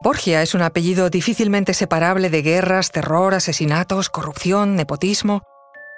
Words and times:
Borgia 0.00 0.42
es 0.42 0.54
un 0.54 0.62
apellido 0.62 1.10
difícilmente 1.10 1.74
separable 1.74 2.30
de 2.30 2.42
guerras, 2.42 2.92
terror, 2.92 3.34
asesinatos, 3.34 4.10
corrupción, 4.10 4.76
nepotismo. 4.76 5.42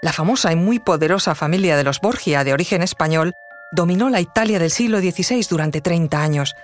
La 0.00 0.14
famosa 0.14 0.50
y 0.52 0.56
muy 0.56 0.78
poderosa 0.78 1.34
familia 1.34 1.76
de 1.76 1.84
los 1.84 2.00
Borgia, 2.00 2.42
de 2.42 2.54
origen 2.54 2.80
español, 2.80 3.34
dominó 3.72 4.08
la 4.08 4.22
Italia 4.22 4.58
del 4.58 4.70
siglo 4.70 5.00
XVI 5.00 5.46
durante 5.50 5.82
30 5.82 6.22
años, 6.22 6.54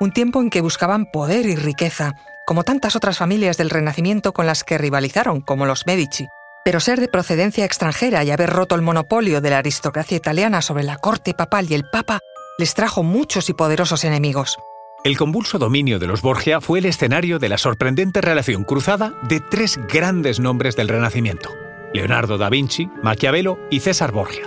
un 0.00 0.12
tiempo 0.12 0.42
en 0.42 0.50
que 0.50 0.60
buscaban 0.60 1.06
poder 1.06 1.46
y 1.46 1.56
riqueza, 1.56 2.12
como 2.46 2.62
tantas 2.62 2.94
otras 2.94 3.16
familias 3.16 3.56
del 3.56 3.70
Renacimiento 3.70 4.34
con 4.34 4.44
las 4.44 4.62
que 4.62 4.76
rivalizaron, 4.76 5.40
como 5.40 5.64
los 5.64 5.86
Medici. 5.86 6.28
Pero 6.62 6.78
ser 6.78 7.00
de 7.00 7.08
procedencia 7.08 7.64
extranjera 7.64 8.22
y 8.22 8.30
haber 8.30 8.50
roto 8.50 8.74
el 8.74 8.82
monopolio 8.82 9.40
de 9.40 9.48
la 9.48 9.58
aristocracia 9.58 10.18
italiana 10.18 10.60
sobre 10.60 10.84
la 10.84 10.98
corte 10.98 11.32
papal 11.32 11.68
y 11.70 11.74
el 11.74 11.88
papa 11.90 12.20
les 12.58 12.74
trajo 12.74 13.02
muchos 13.02 13.48
y 13.48 13.54
poderosos 13.54 14.04
enemigos. 14.04 14.58
El 15.04 15.16
convulso 15.16 15.58
dominio 15.58 15.98
de 15.98 16.06
los 16.06 16.22
Borgia 16.22 16.60
fue 16.60 16.78
el 16.78 16.84
escenario 16.84 17.40
de 17.40 17.48
la 17.48 17.58
sorprendente 17.58 18.20
relación 18.20 18.62
cruzada 18.62 19.14
de 19.28 19.40
tres 19.40 19.80
grandes 19.88 20.38
nombres 20.38 20.76
del 20.76 20.86
Renacimiento, 20.86 21.50
Leonardo 21.92 22.38
da 22.38 22.48
Vinci, 22.48 22.88
Maquiavelo 23.02 23.58
y 23.68 23.80
César 23.80 24.12
Borgia. 24.12 24.46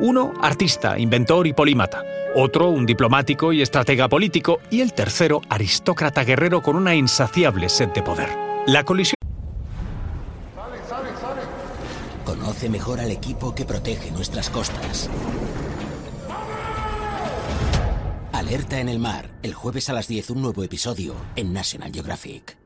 Uno, 0.00 0.34
artista, 0.42 0.98
inventor 0.98 1.46
y 1.46 1.54
polímata, 1.54 2.02
otro, 2.34 2.68
un 2.68 2.84
diplomático 2.84 3.54
y 3.54 3.62
estratega 3.62 4.06
político, 4.10 4.60
y 4.70 4.82
el 4.82 4.92
tercero, 4.92 5.40
aristócrata 5.48 6.22
guerrero 6.22 6.60
con 6.60 6.76
una 6.76 6.94
insaciable 6.94 7.70
sed 7.70 7.88
de 7.88 8.02
poder. 8.02 8.28
La 8.66 8.84
colisión... 8.84 9.14
Conoce 12.26 12.68
mejor 12.68 13.00
al 13.00 13.10
equipo 13.10 13.54
que 13.54 13.64
protege 13.64 14.10
nuestras 14.10 14.50
costas. 14.50 15.08
Alerta 18.46 18.78
en 18.78 18.90
el 18.90 18.98
mar. 18.98 19.30
El 19.42 19.54
jueves 19.54 19.88
a 19.88 19.94
las 19.94 20.06
10 20.06 20.28
un 20.28 20.42
nuevo 20.42 20.62
episodio 20.62 21.16
en 21.34 21.54
National 21.54 21.90
Geographic. 21.90 22.58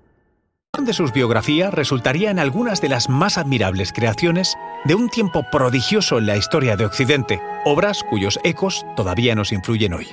de 0.76 0.92
sus 0.92 1.12
biografías 1.12 1.72
resultaría 1.72 2.32
en 2.32 2.40
algunas 2.40 2.80
de 2.80 2.88
las 2.88 3.08
más 3.08 3.38
admirables 3.38 3.92
creaciones 3.92 4.56
de 4.84 4.96
un 4.96 5.08
tiempo 5.08 5.44
prodigioso 5.52 6.18
en 6.18 6.26
la 6.26 6.36
historia 6.36 6.74
de 6.74 6.84
Occidente, 6.84 7.40
obras 7.64 8.02
cuyos 8.02 8.40
ecos 8.42 8.84
todavía 8.96 9.36
nos 9.36 9.52
influyen 9.52 9.94
hoy. 9.94 10.08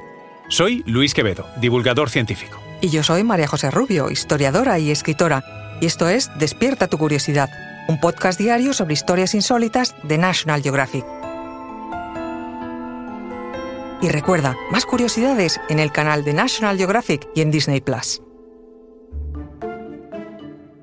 Soy 0.49 0.83
Luis 0.85 1.15
Quevedo, 1.15 1.47
divulgador 1.59 2.11
científico. 2.11 2.59
Y 2.81 2.89
yo 2.89 3.01
soy 3.01 3.23
María 3.23 3.47
José 3.47 3.71
Rubio, 3.71 4.11
historiadora 4.11 4.77
y 4.77 4.91
escritora. 4.91 5.43
Y 5.81 5.87
esto 5.87 6.07
es 6.09 6.29
Despierta 6.37 6.87
tu 6.87 6.99
curiosidad, 6.99 7.49
un 7.87 7.99
podcast 7.99 8.39
diario 8.39 8.71
sobre 8.73 8.93
historias 8.93 9.33
insólitas 9.33 9.95
de 10.03 10.19
National 10.19 10.61
Geographic. 10.61 11.14
Y 14.05 14.09
recuerda, 14.09 14.55
más 14.69 14.85
curiosidades 14.85 15.59
en 15.67 15.79
el 15.79 15.91
canal 15.91 16.23
de 16.23 16.31
National 16.31 16.77
Geographic 16.77 17.27
y 17.33 17.41
en 17.41 17.49
Disney 17.49 17.81
Plus. 17.81 18.21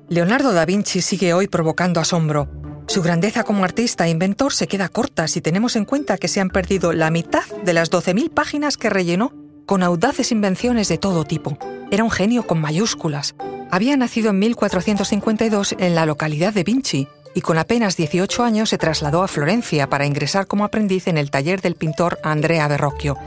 Leonardo 0.09 0.51
da 0.51 0.65
Vinci 0.65 1.01
sigue 1.01 1.33
hoy 1.33 1.47
provocando 1.47 2.01
asombro. 2.01 2.49
Su 2.85 3.01
grandeza 3.01 3.45
como 3.45 3.63
artista 3.63 4.05
e 4.05 4.09
inventor 4.09 4.51
se 4.51 4.67
queda 4.67 4.89
corta 4.89 5.29
si 5.29 5.39
tenemos 5.39 5.77
en 5.77 5.85
cuenta 5.85 6.17
que 6.17 6.27
se 6.27 6.41
han 6.41 6.49
perdido 6.49 6.91
la 6.91 7.11
mitad 7.11 7.45
de 7.63 7.71
las 7.71 7.89
12.000 7.89 8.29
páginas 8.29 8.75
que 8.75 8.89
rellenó 8.89 9.31
con 9.65 9.83
audaces 9.83 10.33
invenciones 10.33 10.89
de 10.89 10.97
todo 10.97 11.23
tipo. 11.23 11.57
Era 11.91 12.03
un 12.03 12.11
genio 12.11 12.45
con 12.45 12.59
mayúsculas. 12.59 13.35
Había 13.71 13.95
nacido 13.95 14.31
en 14.31 14.39
1452 14.39 15.75
en 15.79 15.95
la 15.95 16.05
localidad 16.05 16.53
de 16.53 16.65
Vinci, 16.65 17.07
y 17.33 17.41
con 17.41 17.57
apenas 17.57 17.97
18 17.97 18.43
años 18.43 18.69
se 18.69 18.77
trasladó 18.77 19.23
a 19.23 19.27
Florencia 19.27 19.89
para 19.89 20.05
ingresar 20.05 20.47
como 20.47 20.65
aprendiz 20.65 21.07
en 21.07 21.17
el 21.17 21.31
taller 21.31 21.61
del 21.61 21.75
pintor 21.75 22.19
Andrea 22.23 22.67
Verrocchio. 22.67 23.17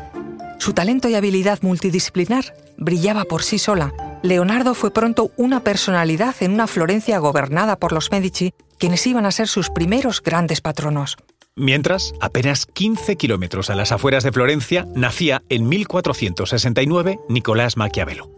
Su 0.58 0.72
talento 0.72 1.08
y 1.08 1.14
habilidad 1.14 1.58
multidisciplinar 1.62 2.54
brillaba 2.77 3.24
por 3.24 3.42
sí 3.42 3.58
sola. 3.58 3.92
Leonardo 4.22 4.74
fue 4.74 4.90
pronto 4.90 5.30
una 5.36 5.60
personalidad 5.60 6.34
en 6.40 6.52
una 6.52 6.66
Florencia 6.66 7.18
gobernada 7.18 7.77
por 7.77 7.92
los 7.92 8.10
Medici, 8.10 8.52
quienes 8.78 9.06
iban 9.06 9.27
a 9.27 9.30
ser 9.32 9.48
sus 9.48 9.70
primeros 9.70 10.22
grandes 10.22 10.60
patronos. 10.60 11.16
Mientras, 11.54 12.12
apenas 12.20 12.66
15 12.66 13.16
kilómetros 13.16 13.70
a 13.70 13.74
las 13.74 13.90
afueras 13.90 14.24
de 14.24 14.33
Florencia, 14.33 14.86
nacía 14.95 15.42
en 15.48 15.68
1469 15.68 17.18
Nicolás 17.28 17.78
Maquiavelo. 17.78 18.36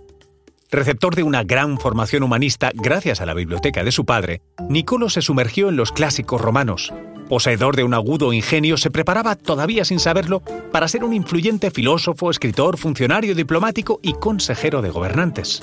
Receptor 0.70 1.14
de 1.14 1.22
una 1.22 1.44
gran 1.44 1.78
formación 1.78 2.22
humanista 2.22 2.70
gracias 2.74 3.22
a 3.22 3.26
la 3.26 3.32
biblioteca 3.32 3.82
de 3.84 3.90
su 3.90 4.04
padre, 4.04 4.42
Nicolo 4.68 5.08
se 5.08 5.22
sumergió 5.22 5.70
en 5.70 5.76
los 5.76 5.92
clásicos 5.92 6.42
romanos. 6.42 6.92
Poseedor 7.30 7.74
de 7.74 7.84
un 7.84 7.94
agudo 7.94 8.34
ingenio, 8.34 8.76
se 8.76 8.90
preparaba, 8.90 9.34
todavía 9.34 9.86
sin 9.86 9.98
saberlo, 9.98 10.42
para 10.70 10.86
ser 10.86 11.04
un 11.04 11.14
influyente 11.14 11.70
filósofo, 11.70 12.30
escritor, 12.30 12.76
funcionario 12.76 13.34
diplomático 13.34 13.98
y 14.02 14.12
consejero 14.12 14.82
de 14.82 14.90
gobernantes. 14.90 15.62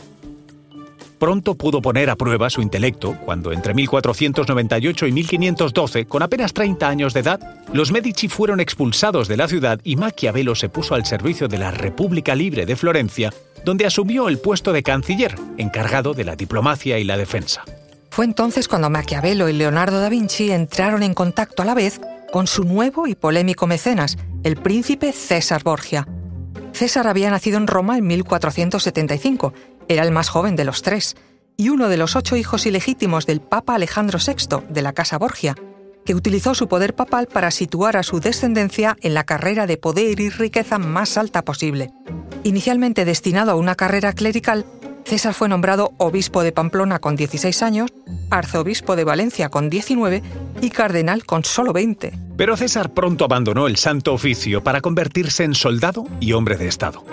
Pronto 1.19 1.53
pudo 1.53 1.83
poner 1.83 2.09
a 2.09 2.15
prueba 2.15 2.49
su 2.49 2.63
intelecto 2.63 3.15
cuando 3.23 3.51
entre 3.51 3.75
1498 3.75 5.05
y 5.05 5.11
1512, 5.11 6.05
con 6.05 6.23
apenas 6.23 6.51
30 6.51 6.89
años 6.89 7.13
de 7.13 7.19
edad, 7.19 7.39
los 7.71 7.91
Medici 7.91 8.27
fueron 8.27 8.59
expulsados 8.59 9.27
de 9.27 9.37
la 9.37 9.47
ciudad 9.47 9.79
y 9.83 9.97
Maquiavelo 9.97 10.55
se 10.55 10.69
puso 10.69 10.95
al 10.95 11.05
servicio 11.05 11.47
de 11.47 11.59
la 11.59 11.69
República 11.69 12.33
Libre 12.33 12.65
de 12.65 12.75
Florencia 12.75 13.31
donde 13.65 13.85
asumió 13.85 14.29
el 14.29 14.37
puesto 14.37 14.71
de 14.71 14.83
canciller, 14.83 15.35
encargado 15.57 16.13
de 16.13 16.23
la 16.23 16.35
diplomacia 16.35 16.99
y 16.99 17.03
la 17.03 17.17
defensa. 17.17 17.63
Fue 18.11 18.23
entonces 18.23 18.69
cuando 18.69 18.89
Maquiavelo 18.89 19.49
y 19.49 19.53
Leonardo 19.53 19.99
da 19.99 20.07
Vinci 20.07 20.51
entraron 20.51 21.03
en 21.03 21.13
contacto 21.13 21.63
a 21.63 21.65
la 21.65 21.73
vez 21.73 21.99
con 22.31 22.47
su 22.47 22.63
nuevo 22.63 23.07
y 23.07 23.15
polémico 23.15 23.67
mecenas, 23.67 24.17
el 24.43 24.55
príncipe 24.55 25.11
César 25.11 25.63
Borgia. 25.63 26.07
César 26.71 27.07
había 27.07 27.29
nacido 27.29 27.57
en 27.57 27.67
Roma 27.67 27.97
en 27.97 28.07
1475, 28.07 29.53
era 29.87 30.03
el 30.03 30.11
más 30.11 30.29
joven 30.29 30.55
de 30.55 30.65
los 30.65 30.81
tres, 30.81 31.15
y 31.57 31.69
uno 31.69 31.89
de 31.89 31.97
los 31.97 32.15
ocho 32.15 32.35
hijos 32.35 32.65
ilegítimos 32.65 33.25
del 33.25 33.41
Papa 33.41 33.75
Alejandro 33.75 34.19
VI 34.19 34.63
de 34.69 34.81
la 34.81 34.93
Casa 34.93 35.17
Borgia, 35.17 35.55
que 36.05 36.15
utilizó 36.15 36.55
su 36.55 36.67
poder 36.67 36.95
papal 36.95 37.27
para 37.27 37.51
situar 37.51 37.97
a 37.97 38.03
su 38.03 38.19
descendencia 38.19 38.95
en 39.01 39.13
la 39.13 39.23
carrera 39.23 39.67
de 39.67 39.77
poder 39.77 40.19
y 40.19 40.29
riqueza 40.29 40.77
más 40.77 41.17
alta 41.17 41.43
posible. 41.43 41.91
Inicialmente 42.43 43.05
destinado 43.05 43.51
a 43.51 43.55
una 43.55 43.75
carrera 43.75 44.13
clerical, 44.13 44.65
César 45.03 45.33
fue 45.33 45.49
nombrado 45.49 45.93
obispo 45.97 46.43
de 46.43 46.51
Pamplona 46.51 46.99
con 46.99 47.15
16 47.15 47.61
años, 47.61 47.91
arzobispo 48.31 48.95
de 48.95 49.03
Valencia 49.03 49.49
con 49.49 49.69
19 49.69 50.23
y 50.61 50.69
cardenal 50.69 51.25
con 51.25 51.43
solo 51.43 51.73
20. 51.73 52.13
Pero 52.37 52.57
César 52.57 52.93
pronto 52.93 53.25
abandonó 53.25 53.67
el 53.67 53.77
santo 53.77 54.13
oficio 54.13 54.63
para 54.63 54.81
convertirse 54.81 55.43
en 55.43 55.53
soldado 55.53 56.05
y 56.19 56.33
hombre 56.33 56.57
de 56.57 56.67
Estado. 56.67 57.03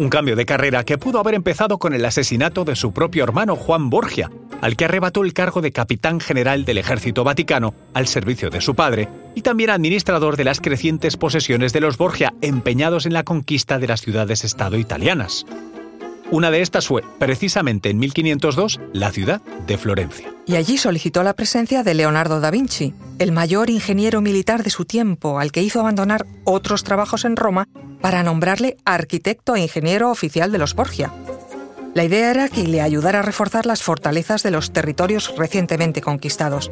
Un 0.00 0.08
cambio 0.08 0.34
de 0.34 0.46
carrera 0.46 0.82
que 0.82 0.96
pudo 0.96 1.20
haber 1.20 1.34
empezado 1.34 1.76
con 1.76 1.92
el 1.92 2.06
asesinato 2.06 2.64
de 2.64 2.74
su 2.74 2.94
propio 2.94 3.22
hermano 3.22 3.54
Juan 3.54 3.90
Borgia, 3.90 4.30
al 4.62 4.74
que 4.74 4.86
arrebató 4.86 5.22
el 5.22 5.34
cargo 5.34 5.60
de 5.60 5.72
capitán 5.72 6.20
general 6.20 6.64
del 6.64 6.78
ejército 6.78 7.22
vaticano 7.22 7.74
al 7.92 8.06
servicio 8.06 8.48
de 8.48 8.62
su 8.62 8.74
padre, 8.74 9.10
y 9.34 9.42
también 9.42 9.68
administrador 9.68 10.38
de 10.38 10.44
las 10.44 10.62
crecientes 10.62 11.18
posesiones 11.18 11.74
de 11.74 11.82
los 11.82 11.98
Borgia 11.98 12.32
empeñados 12.40 13.04
en 13.04 13.12
la 13.12 13.24
conquista 13.24 13.78
de 13.78 13.88
las 13.88 14.00
ciudades-estado 14.00 14.78
italianas. 14.78 15.44
Una 16.30 16.50
de 16.50 16.62
estas 16.62 16.86
fue, 16.86 17.04
precisamente 17.18 17.90
en 17.90 17.98
1502, 17.98 18.80
la 18.94 19.12
ciudad 19.12 19.42
de 19.66 19.76
Florencia. 19.76 20.32
Y 20.46 20.56
allí 20.56 20.78
solicitó 20.78 21.22
la 21.22 21.34
presencia 21.34 21.82
de 21.82 21.92
Leonardo 21.92 22.40
da 22.40 22.50
Vinci, 22.50 22.94
el 23.18 23.32
mayor 23.32 23.68
ingeniero 23.68 24.22
militar 24.22 24.62
de 24.62 24.70
su 24.70 24.86
tiempo, 24.86 25.38
al 25.38 25.52
que 25.52 25.62
hizo 25.62 25.78
abandonar 25.78 26.24
otros 26.44 26.84
trabajos 26.84 27.26
en 27.26 27.36
Roma 27.36 27.68
para 28.00 28.22
nombrarle 28.22 28.76
arquitecto 28.84 29.56
e 29.56 29.60
ingeniero 29.60 30.10
oficial 30.10 30.52
de 30.52 30.58
los 30.58 30.74
Borgia. 30.74 31.12
La 31.94 32.04
idea 32.04 32.30
era 32.30 32.48
que 32.48 32.62
le 32.62 32.80
ayudara 32.80 33.18
a 33.18 33.22
reforzar 33.22 33.66
las 33.66 33.82
fortalezas 33.82 34.42
de 34.42 34.52
los 34.52 34.72
territorios 34.72 35.34
recientemente 35.36 36.00
conquistados. 36.00 36.70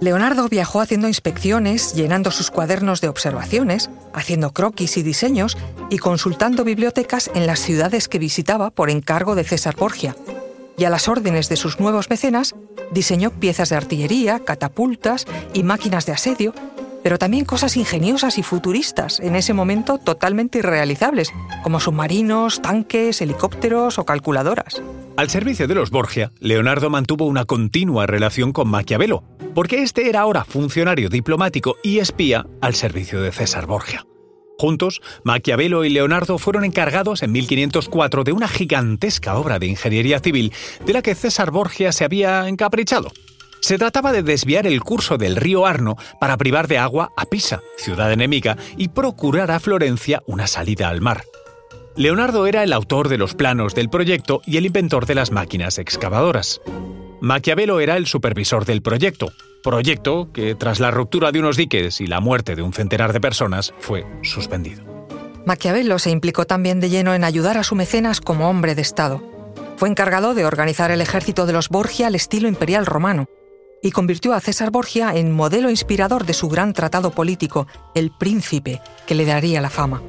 Leonardo 0.00 0.48
viajó 0.48 0.80
haciendo 0.80 1.08
inspecciones, 1.08 1.94
llenando 1.94 2.30
sus 2.30 2.50
cuadernos 2.50 3.00
de 3.00 3.08
observaciones, 3.08 3.88
haciendo 4.12 4.52
croquis 4.52 4.96
y 4.98 5.02
diseños 5.02 5.56
y 5.88 5.98
consultando 5.98 6.64
bibliotecas 6.64 7.30
en 7.34 7.46
las 7.46 7.60
ciudades 7.60 8.08
que 8.08 8.18
visitaba 8.18 8.70
por 8.70 8.90
encargo 8.90 9.34
de 9.36 9.44
César 9.44 9.76
Borgia. 9.76 10.16
Y 10.76 10.84
a 10.84 10.90
las 10.90 11.08
órdenes 11.08 11.48
de 11.48 11.56
sus 11.56 11.80
nuevos 11.80 12.10
mecenas, 12.10 12.54
diseñó 12.90 13.30
piezas 13.30 13.70
de 13.70 13.76
artillería, 13.76 14.40
catapultas 14.40 15.24
y 15.54 15.62
máquinas 15.62 16.04
de 16.04 16.12
asedio, 16.12 16.52
pero 17.06 17.18
también 17.18 17.44
cosas 17.44 17.76
ingeniosas 17.76 18.36
y 18.36 18.42
futuristas, 18.42 19.20
en 19.20 19.36
ese 19.36 19.52
momento 19.52 19.98
totalmente 19.98 20.58
irrealizables, 20.58 21.32
como 21.62 21.78
submarinos, 21.78 22.60
tanques, 22.60 23.20
helicópteros 23.20 24.00
o 24.00 24.04
calculadoras. 24.04 24.82
Al 25.16 25.30
servicio 25.30 25.68
de 25.68 25.76
los 25.76 25.90
Borgia, 25.90 26.32
Leonardo 26.40 26.90
mantuvo 26.90 27.26
una 27.26 27.44
continua 27.44 28.08
relación 28.08 28.52
con 28.52 28.66
Maquiavelo, 28.66 29.22
porque 29.54 29.84
este 29.84 30.08
era 30.08 30.22
ahora 30.22 30.44
funcionario 30.44 31.08
diplomático 31.08 31.76
y 31.84 32.00
espía 32.00 32.44
al 32.60 32.74
servicio 32.74 33.22
de 33.22 33.30
César 33.30 33.66
Borgia. 33.66 34.04
Juntos, 34.58 35.00
Maquiavelo 35.22 35.84
y 35.84 35.90
Leonardo 35.90 36.38
fueron 36.38 36.64
encargados 36.64 37.22
en 37.22 37.30
1504 37.30 38.24
de 38.24 38.32
una 38.32 38.48
gigantesca 38.48 39.38
obra 39.38 39.60
de 39.60 39.68
ingeniería 39.68 40.18
civil 40.18 40.52
de 40.84 40.92
la 40.92 41.02
que 41.02 41.14
César 41.14 41.52
Borgia 41.52 41.92
se 41.92 42.04
había 42.04 42.48
encaprichado. 42.48 43.12
Se 43.60 43.78
trataba 43.78 44.12
de 44.12 44.22
desviar 44.22 44.66
el 44.66 44.80
curso 44.80 45.18
del 45.18 45.36
río 45.36 45.66
Arno 45.66 45.96
para 46.20 46.36
privar 46.36 46.68
de 46.68 46.78
agua 46.78 47.12
a 47.16 47.26
Pisa, 47.26 47.60
ciudad 47.76 48.12
enemiga, 48.12 48.56
y 48.76 48.88
procurar 48.88 49.50
a 49.50 49.60
Florencia 49.60 50.22
una 50.26 50.46
salida 50.46 50.88
al 50.88 51.00
mar. 51.00 51.24
Leonardo 51.96 52.46
era 52.46 52.62
el 52.62 52.72
autor 52.72 53.08
de 53.08 53.16
los 53.16 53.34
planos 53.34 53.74
del 53.74 53.88
proyecto 53.88 54.42
y 54.44 54.58
el 54.58 54.66
inventor 54.66 55.06
de 55.06 55.14
las 55.14 55.30
máquinas 55.30 55.78
excavadoras. 55.78 56.60
Maquiavelo 57.22 57.80
era 57.80 57.96
el 57.96 58.06
supervisor 58.06 58.66
del 58.66 58.82
proyecto, 58.82 59.32
proyecto 59.62 60.30
que 60.30 60.54
tras 60.54 60.78
la 60.78 60.90
ruptura 60.90 61.32
de 61.32 61.40
unos 61.40 61.56
diques 61.56 62.02
y 62.02 62.06
la 62.06 62.20
muerte 62.20 62.54
de 62.54 62.60
un 62.60 62.74
centenar 62.74 63.14
de 63.14 63.20
personas 63.20 63.72
fue 63.78 64.04
suspendido. 64.22 64.84
Maquiavelo 65.46 65.98
se 65.98 66.10
implicó 66.10 66.44
también 66.44 66.80
de 66.80 66.90
lleno 66.90 67.14
en 67.14 67.24
ayudar 67.24 67.56
a 67.56 67.64
su 67.64 67.74
mecenas 67.74 68.20
como 68.20 68.50
hombre 68.50 68.74
de 68.74 68.82
Estado. 68.82 69.22
Fue 69.76 69.88
encargado 69.88 70.34
de 70.34 70.44
organizar 70.44 70.90
el 70.90 71.00
ejército 71.00 71.46
de 71.46 71.54
los 71.54 71.70
Borgia 71.70 72.08
al 72.08 72.14
estilo 72.14 72.48
imperial 72.48 72.84
romano 72.84 73.26
y 73.86 73.92
convirtió 73.92 74.32
a 74.32 74.40
César 74.40 74.72
Borgia 74.72 75.14
en 75.14 75.30
modelo 75.30 75.70
inspirador 75.70 76.26
de 76.26 76.34
su 76.34 76.48
gran 76.48 76.72
tratado 76.72 77.12
político, 77.12 77.68
El 77.94 78.10
Príncipe, 78.10 78.82
que 79.06 79.14
le 79.14 79.24
daría 79.24 79.60
la 79.60 79.70
fama. 79.70 80.02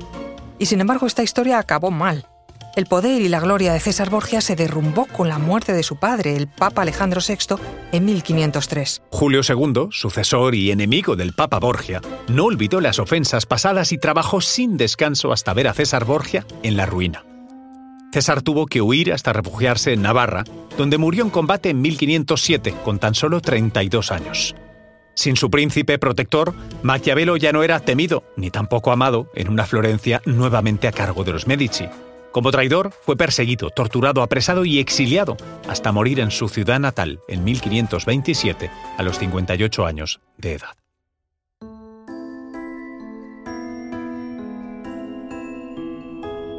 Y 0.57 0.65
sin 0.65 0.81
embargo 0.81 1.05
esta 1.05 1.21
historia 1.21 1.59
acabó 1.59 1.91
mal. 1.91 2.25
El 2.75 2.87
poder 2.87 3.21
y 3.21 3.29
la 3.29 3.39
gloria 3.39 3.73
de 3.73 3.79
César 3.79 4.09
Borgia 4.09 4.41
se 4.41 4.55
derrumbó 4.55 5.05
con 5.05 5.29
la 5.29 5.37
muerte 5.37 5.73
de 5.73 5.83
su 5.83 5.97
padre, 5.97 6.35
el 6.35 6.47
Papa 6.47 6.81
Alejandro 6.81 7.21
VI, 7.27 7.55
en 7.91 8.05
1503. 8.05 9.03
Julio 9.11 9.41
II, 9.47 9.89
sucesor 9.91 10.55
y 10.55 10.71
enemigo 10.71 11.15
del 11.15 11.33
Papa 11.33 11.59
Borgia, 11.59 12.01
no 12.27 12.45
olvidó 12.45 12.81
las 12.81 12.97
ofensas 12.97 13.45
pasadas 13.45 13.91
y 13.91 13.99
trabajó 13.99 14.41
sin 14.41 14.77
descanso 14.77 15.31
hasta 15.31 15.53
ver 15.53 15.67
a 15.67 15.73
César 15.73 16.05
Borgia 16.05 16.47
en 16.63 16.77
la 16.77 16.87
ruina. 16.87 17.23
César 18.11 18.41
tuvo 18.41 18.65
que 18.65 18.81
huir 18.81 19.13
hasta 19.13 19.33
refugiarse 19.33 19.93
en 19.93 20.01
Navarra, 20.01 20.43
donde 20.77 20.97
murió 20.97 21.23
en 21.23 21.29
combate 21.29 21.69
en 21.69 21.81
1507, 21.81 22.73
con 22.83 22.99
tan 22.99 23.15
solo 23.15 23.41
32 23.41 24.11
años. 24.11 24.55
Sin 25.13 25.35
su 25.35 25.49
príncipe 25.49 25.97
protector, 25.97 26.53
Maquiavelo 26.83 27.37
ya 27.37 27.51
no 27.51 27.63
era 27.63 27.79
temido 27.79 28.23
ni 28.35 28.51
tampoco 28.51 28.91
amado 28.91 29.29
en 29.33 29.49
una 29.49 29.65
Florencia 29.65 30.21
nuevamente 30.25 30.87
a 30.87 30.91
cargo 30.91 31.23
de 31.23 31.33
los 31.33 31.47
Medici. 31.47 31.85
Como 32.31 32.51
traidor, 32.51 32.93
fue 33.01 33.17
perseguido, 33.17 33.71
torturado, 33.71 34.21
apresado 34.21 34.63
y 34.63 34.77
exiliado 34.77 35.35
hasta 35.67 35.91
morir 35.91 36.19
en 36.19 36.29
su 36.29 36.49
ciudad 36.49 36.79
natal 36.79 37.19
en 37.27 37.43
1527 37.43 38.69
a 38.95 39.03
los 39.03 39.17
58 39.17 39.85
años 39.87 40.21
de 40.37 40.53
edad. 40.53 40.86